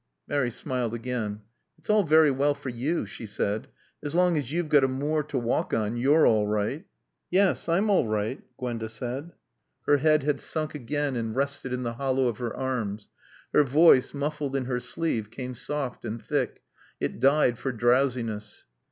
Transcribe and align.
Mary 0.27 0.49
smiled 0.49 0.95
again. 0.95 1.41
"It's 1.77 1.87
all 1.87 2.01
very 2.01 2.31
well 2.31 2.55
for 2.55 2.69
you," 2.69 3.05
she 3.05 3.27
said. 3.27 3.67
"As 4.01 4.15
long 4.15 4.35
as 4.35 4.51
you've 4.51 4.67
got 4.67 4.83
a 4.83 4.87
moor 4.87 5.21
to 5.25 5.37
walk 5.37 5.75
on 5.75 5.95
you're 5.95 6.25
all 6.25 6.47
right." 6.47 6.85
"Yes. 7.29 7.69
I'm 7.69 7.87
all 7.91 8.07
right," 8.07 8.41
Gwenda 8.57 8.89
said. 8.89 9.33
Her 9.85 9.97
head 9.97 10.23
had 10.23 10.41
sunk 10.41 10.73
again 10.73 11.15
and 11.15 11.35
rested 11.35 11.71
in 11.71 11.83
the 11.83 11.93
hollow 11.93 12.25
of 12.27 12.39
her 12.39 12.51
arms. 12.57 13.09
Her 13.53 13.63
voice, 13.63 14.11
muffled 14.11 14.55
in 14.55 14.65
her 14.65 14.79
sleeve, 14.79 15.29
came 15.29 15.53
soft 15.53 16.03
and 16.03 16.19
thick. 16.19 16.63
It 16.99 17.19
died 17.19 17.59
for 17.59 17.71
drowsiness. 17.71 18.65